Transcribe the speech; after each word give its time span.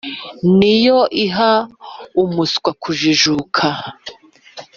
Ni 0.57 0.73
yo 0.85 0.99
iha 1.23 1.51
umuswa 2.23 2.69
kujijuka, 2.81 3.65